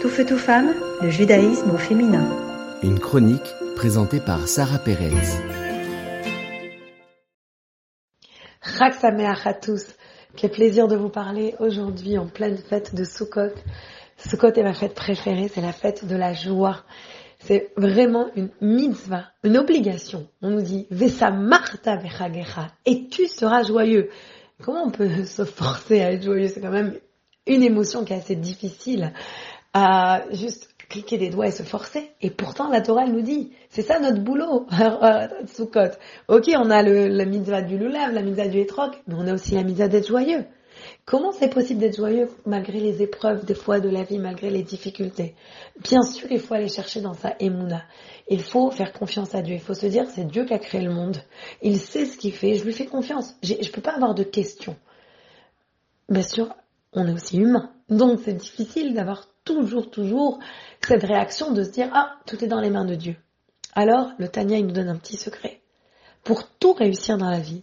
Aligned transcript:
Tout 0.00 0.08
feu, 0.08 0.24
tout 0.24 0.38
femme, 0.38 0.74
le 1.02 1.10
judaïsme 1.10 1.72
au 1.72 1.76
féminin. 1.76 2.24
Une 2.84 3.00
chronique 3.00 3.52
présentée 3.74 4.20
par 4.20 4.46
Sarah 4.46 4.78
Pérez. 4.78 5.10
Chag 8.62 8.92
Sameach 8.92 9.44
à 9.44 9.54
tous. 9.54 9.86
Quel 10.36 10.52
plaisir 10.52 10.86
de 10.86 10.94
vous 10.94 11.08
parler 11.08 11.56
aujourd'hui 11.58 12.16
en 12.16 12.28
pleine 12.28 12.58
fête 12.58 12.94
de 12.94 13.02
Sukkot. 13.02 13.50
Sukkot 14.18 14.52
est 14.52 14.62
ma 14.62 14.72
fête 14.72 14.94
préférée, 14.94 15.50
c'est 15.52 15.60
la 15.60 15.72
fête 15.72 16.06
de 16.06 16.14
la 16.14 16.32
joie. 16.32 16.84
C'est 17.40 17.72
vraiment 17.76 18.28
une 18.36 18.50
mitzvah, 18.60 19.24
une 19.42 19.58
obligation. 19.58 20.28
On 20.42 20.50
nous 20.50 20.62
dit 20.62 20.86
Vesa 20.92 21.32
Marta 21.32 21.96
Vechagecha 21.96 22.68
et 22.86 23.08
tu 23.08 23.26
seras 23.26 23.64
joyeux. 23.64 24.10
Comment 24.62 24.84
on 24.84 24.90
peut 24.92 25.24
se 25.24 25.44
forcer 25.44 26.02
à 26.02 26.12
être 26.12 26.22
joyeux? 26.22 26.46
C'est 26.46 26.60
quand 26.60 26.70
même 26.70 26.94
une 27.48 27.64
émotion 27.64 28.04
qui 28.04 28.12
est 28.12 28.16
assez 28.16 28.36
difficile 28.36 29.12
juste 30.32 30.68
cliquer 30.88 31.18
des 31.18 31.28
doigts 31.30 31.46
et 31.46 31.50
se 31.50 31.62
forcer. 31.62 32.10
Et 32.22 32.30
pourtant, 32.30 32.68
la 32.70 32.80
Torah 32.80 33.06
nous 33.06 33.20
dit, 33.20 33.52
c'est 33.68 33.82
ça 33.82 34.00
notre 34.00 34.20
boulot, 34.20 34.66
Sukkot. 35.46 35.96
Ok, 36.28 36.50
on 36.54 36.70
a 36.70 36.82
le, 36.82 37.08
la 37.08 37.24
mitzvah 37.24 37.62
du 37.62 37.76
lulav, 37.76 38.12
la 38.12 38.22
mitzvah 38.22 38.48
du 38.48 38.58
etrog, 38.58 38.92
mais 39.06 39.14
on 39.16 39.26
a 39.26 39.34
aussi 39.34 39.54
la 39.54 39.62
mitzvah 39.62 39.88
d'être 39.88 40.08
joyeux. 40.08 40.44
Comment 41.04 41.32
c'est 41.32 41.48
possible 41.48 41.80
d'être 41.80 41.96
joyeux 41.96 42.28
malgré 42.46 42.80
les 42.80 43.02
épreuves 43.02 43.44
des 43.44 43.54
fois 43.54 43.80
de 43.80 43.88
la 43.88 44.04
vie, 44.04 44.18
malgré 44.18 44.50
les 44.50 44.62
difficultés? 44.62 45.34
Bien 45.82 46.02
sûr, 46.02 46.30
il 46.30 46.38
faut 46.38 46.54
aller 46.54 46.68
chercher 46.68 47.00
dans 47.00 47.14
sa 47.14 47.34
émouna. 47.40 47.82
Il 48.28 48.42
faut 48.42 48.70
faire 48.70 48.92
confiance 48.92 49.34
à 49.34 49.42
Dieu. 49.42 49.54
Il 49.54 49.60
faut 49.60 49.74
se 49.74 49.86
dire, 49.86 50.06
c'est 50.08 50.26
Dieu 50.26 50.44
qui 50.44 50.54
a 50.54 50.58
créé 50.58 50.80
le 50.80 50.92
monde. 50.92 51.16
Il 51.62 51.78
sait 51.78 52.04
ce 52.04 52.16
qu'il 52.16 52.32
fait. 52.32 52.54
Je 52.54 52.64
lui 52.64 52.72
fais 52.72 52.86
confiance. 52.86 53.34
Je 53.42 53.54
ne 53.54 53.70
peux 53.70 53.80
pas 53.80 53.94
avoir 53.94 54.14
de 54.14 54.22
questions. 54.22 54.76
Bien 56.08 56.22
sûr, 56.22 56.54
on 56.92 57.06
est 57.06 57.12
aussi 57.12 57.38
humain. 57.38 57.72
Donc 57.88 58.20
c'est 58.24 58.34
difficile 58.34 58.94
d'avoir 58.94 59.26
toujours, 59.44 59.90
toujours 59.90 60.38
cette 60.86 61.04
réaction 61.04 61.52
de 61.52 61.64
se 61.64 61.70
dire 61.70 61.90
ah, 61.92 62.16
tout 62.26 62.42
est 62.44 62.48
dans 62.48 62.60
les 62.60 62.70
mains 62.70 62.84
de 62.84 62.94
Dieu. 62.94 63.16
Alors, 63.74 64.12
le 64.18 64.28
Tania, 64.28 64.58
il 64.58 64.66
nous 64.66 64.72
donne 64.72 64.88
un 64.88 64.96
petit 64.96 65.16
secret. 65.16 65.60
Pour 66.24 66.48
tout 66.48 66.72
réussir 66.72 67.16
dans 67.16 67.30
la 67.30 67.38
vie, 67.38 67.62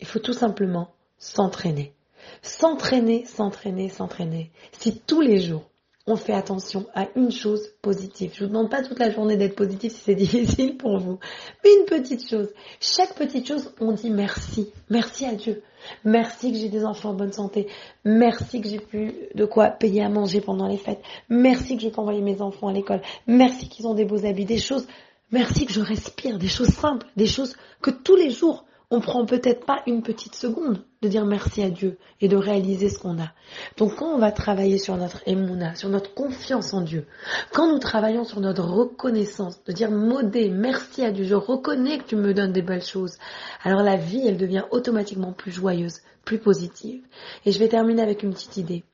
il 0.00 0.06
faut 0.06 0.20
tout 0.20 0.32
simplement 0.32 0.94
s'entraîner. 1.18 1.94
S'entraîner, 2.42 3.24
s'entraîner, 3.26 3.88
s'entraîner. 3.88 4.52
Si 4.72 5.00
tous 5.00 5.20
les 5.20 5.40
jours, 5.40 5.68
on 6.08 6.16
fait 6.16 6.32
attention 6.32 6.86
à 6.94 7.06
une 7.16 7.30
chose 7.30 7.68
positive. 7.82 8.32
Je 8.34 8.44
vous 8.44 8.48
demande 8.48 8.70
pas 8.70 8.82
toute 8.82 8.98
la 8.98 9.10
journée 9.10 9.36
d'être 9.36 9.54
positif 9.54 9.92
si 9.92 10.00
c'est 10.00 10.14
difficile 10.16 10.78
pour 10.78 10.98
vous. 10.98 11.18
Mais 11.62 11.70
une 11.78 11.84
petite 11.84 12.26
chose. 12.28 12.48
Chaque 12.80 13.14
petite 13.14 13.46
chose, 13.46 13.72
on 13.78 13.92
dit 13.92 14.10
merci. 14.10 14.72
Merci 14.88 15.26
à 15.26 15.34
Dieu. 15.34 15.62
Merci 16.04 16.50
que 16.50 16.58
j'ai 16.58 16.70
des 16.70 16.84
enfants 16.84 17.10
en 17.10 17.14
bonne 17.14 17.32
santé. 17.32 17.68
Merci 18.04 18.62
que 18.62 18.68
j'ai 18.68 18.80
pu 18.80 19.12
de 19.34 19.44
quoi 19.44 19.68
payer 19.68 20.02
à 20.02 20.08
manger 20.08 20.40
pendant 20.40 20.66
les 20.66 20.78
fêtes. 20.78 21.02
Merci 21.28 21.76
que 21.76 21.82
je 21.82 21.88
peux 21.90 22.00
envoyer 22.00 22.22
mes 22.22 22.40
enfants 22.40 22.68
à 22.68 22.72
l'école. 22.72 23.02
Merci 23.26 23.68
qu'ils 23.68 23.86
ont 23.86 23.94
des 23.94 24.06
beaux 24.06 24.24
habits, 24.24 24.46
des 24.46 24.58
choses. 24.58 24.86
Merci 25.30 25.66
que 25.66 25.74
je 25.74 25.82
respire, 25.82 26.38
des 26.38 26.48
choses 26.48 26.70
simples, 26.70 27.06
des 27.16 27.26
choses 27.26 27.54
que 27.82 27.90
tous 27.90 28.16
les 28.16 28.30
jours 28.30 28.64
on 28.90 29.00
prend 29.00 29.26
peut-être 29.26 29.66
pas 29.66 29.82
une 29.86 30.02
petite 30.02 30.34
seconde 30.34 30.82
de 31.02 31.08
dire 31.08 31.26
merci 31.26 31.62
à 31.62 31.68
Dieu 31.68 31.98
et 32.22 32.28
de 32.28 32.36
réaliser 32.36 32.88
ce 32.88 32.98
qu'on 32.98 33.20
a. 33.20 33.32
Donc 33.76 33.96
quand 33.96 34.14
on 34.14 34.18
va 34.18 34.32
travailler 34.32 34.78
sur 34.78 34.96
notre 34.96 35.20
émouna, 35.26 35.74
sur 35.74 35.90
notre 35.90 36.14
confiance 36.14 36.72
en 36.72 36.80
Dieu, 36.80 37.06
quand 37.52 37.70
nous 37.70 37.78
travaillons 37.78 38.24
sur 38.24 38.40
notre 38.40 38.64
reconnaissance, 38.64 39.62
de 39.64 39.72
dire 39.72 39.90
modé, 39.90 40.48
merci 40.48 41.04
à 41.04 41.10
Dieu, 41.10 41.24
je 41.24 41.34
reconnais 41.34 41.98
que 41.98 42.04
tu 42.04 42.16
me 42.16 42.32
donnes 42.32 42.52
des 42.52 42.62
belles 42.62 42.84
choses, 42.84 43.18
alors 43.62 43.82
la 43.82 43.96
vie, 43.96 44.26
elle 44.26 44.38
devient 44.38 44.64
automatiquement 44.70 45.32
plus 45.32 45.52
joyeuse, 45.52 46.00
plus 46.24 46.38
positive. 46.38 47.02
Et 47.44 47.52
je 47.52 47.58
vais 47.58 47.68
terminer 47.68 48.02
avec 48.02 48.22
une 48.22 48.32
petite 48.32 48.56
idée. 48.56 48.84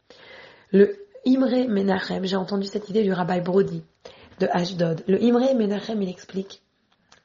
Le 0.72 0.96
Imre 1.24 1.68
Menachem, 1.68 2.24
j'ai 2.24 2.36
entendu 2.36 2.66
cette 2.66 2.88
idée 2.90 3.04
du 3.04 3.12
Rabbi 3.12 3.40
Brody 3.40 3.84
de 4.40 4.48
Ashdod. 4.50 5.04
Le 5.06 5.22
Imre 5.22 5.54
Menachem, 5.54 6.02
il 6.02 6.08
explique 6.08 6.62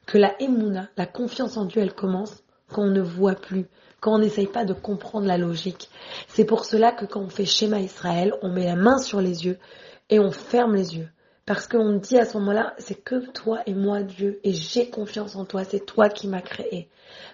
que 0.06 0.18
la 0.18 0.40
émouna, 0.40 0.88
la 0.96 1.06
confiance 1.06 1.56
en 1.56 1.64
Dieu, 1.64 1.82
elle 1.82 1.94
commence 1.94 2.42
quand 2.72 2.82
on 2.82 2.90
ne 2.90 3.00
voit 3.00 3.34
plus, 3.34 3.66
quand 4.00 4.14
on 4.14 4.18
n'essaye 4.18 4.46
pas 4.46 4.64
de 4.64 4.72
comprendre 4.72 5.26
la 5.26 5.38
logique. 5.38 5.90
C'est 6.28 6.44
pour 6.44 6.64
cela 6.64 6.92
que 6.92 7.04
quand 7.04 7.20
on 7.20 7.28
fait 7.28 7.44
schéma 7.44 7.80
Israël, 7.80 8.32
on 8.42 8.50
met 8.50 8.66
la 8.66 8.76
main 8.76 8.98
sur 8.98 9.20
les 9.20 9.44
yeux 9.44 9.58
et 10.08 10.18
on 10.18 10.30
ferme 10.30 10.74
les 10.74 10.96
yeux. 10.96 11.08
Parce 11.46 11.66
qu'on 11.66 11.94
dit 11.94 12.16
à 12.16 12.24
ce 12.24 12.38
moment-là, 12.38 12.74
c'est 12.78 13.02
que 13.02 13.26
toi 13.32 13.60
et 13.66 13.74
moi 13.74 14.02
Dieu, 14.02 14.38
et 14.44 14.52
j'ai 14.52 14.88
confiance 14.88 15.34
en 15.34 15.44
toi, 15.44 15.64
c'est 15.64 15.84
toi 15.84 16.08
qui 16.08 16.28
m'as 16.28 16.42
créé. 16.42 16.88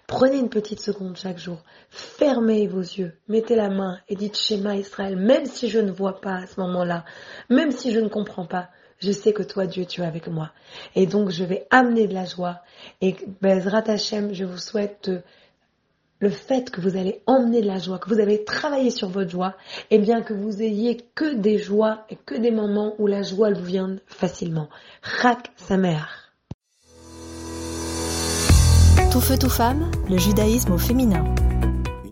Prenez 0.06 0.38
une 0.38 0.48
petite 0.48 0.80
seconde 0.80 1.19
chaque 1.19 1.38
jour, 1.38 1.58
fermez 1.91 2.66
vos 2.66 2.80
yeux, 2.80 3.12
mettez 3.28 3.56
la 3.56 3.68
main 3.68 3.98
et 4.08 4.14
dites 4.14 4.38
schéma 4.38 4.76
Israël, 4.76 5.16
même 5.16 5.44
si 5.44 5.68
je 5.68 5.80
ne 5.80 5.91
vois 5.91 6.20
pas 6.20 6.36
à 6.36 6.47
ce 6.47 6.58
moment-là, 6.60 7.04
même 7.50 7.72
si 7.72 7.92
je 7.92 8.00
ne 8.00 8.08
comprends 8.08 8.47
pas, 8.47 8.70
je 8.98 9.12
sais 9.12 9.32
que 9.32 9.42
toi, 9.42 9.66
Dieu, 9.66 9.84
tu 9.84 10.02
es 10.02 10.06
avec 10.06 10.28
moi. 10.28 10.50
Et 10.94 11.06
donc, 11.06 11.30
je 11.30 11.44
vais 11.44 11.66
amener 11.70 12.06
de 12.06 12.14
la 12.14 12.24
joie. 12.24 12.60
Et 13.00 13.16
Bezrat 13.40 13.84
Hashem, 13.88 14.32
je 14.32 14.44
vous 14.44 14.58
souhaite 14.58 15.10
le 16.18 16.30
fait 16.30 16.70
que 16.70 16.80
vous 16.80 16.96
allez 16.96 17.22
emmener 17.26 17.60
de 17.60 17.66
la 17.66 17.78
joie, 17.78 17.98
que 17.98 18.08
vous 18.08 18.20
allez 18.20 18.44
travailler 18.44 18.90
sur 18.90 19.08
votre 19.08 19.30
joie, 19.30 19.54
et 19.90 19.98
bien 19.98 20.22
que 20.22 20.32
vous 20.32 20.62
ayez 20.62 20.98
que 21.14 21.34
des 21.34 21.58
joies 21.58 22.06
et 22.08 22.16
que 22.16 22.34
des 22.34 22.50
moments 22.50 22.94
où 22.98 23.06
la 23.06 23.22
joie 23.22 23.52
vous 23.52 23.64
vient 23.64 23.96
facilement. 24.06 24.68
Chak 25.02 25.50
mère. 25.70 26.32
Tout 29.12 29.20
feu, 29.20 29.36
tout 29.38 29.50
femme, 29.50 29.90
le 30.08 30.18
judaïsme 30.18 30.72
au 30.72 30.78
féminin. 30.78 31.24